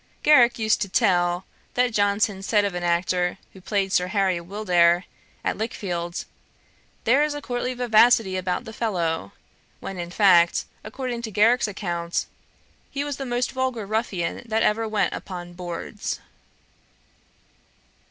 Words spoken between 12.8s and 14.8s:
'he was the most vulgar ruffian that